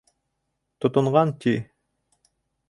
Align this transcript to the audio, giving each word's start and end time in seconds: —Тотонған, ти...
—Тотонған, 0.85 1.35
ти... 1.45 1.55